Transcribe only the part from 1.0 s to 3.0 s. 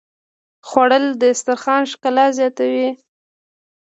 د دسترخوان ښکلا زیاتوي